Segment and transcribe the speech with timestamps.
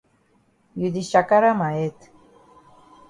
[0.79, 1.97] You di chakara ma head.